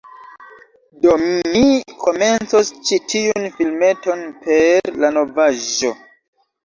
[1.05, 1.67] Do mi
[2.05, 5.93] komencos ĉi tiun filmeton per la novaĵo.